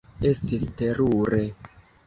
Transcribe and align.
Estis 0.29 0.65
terure. 0.81 1.45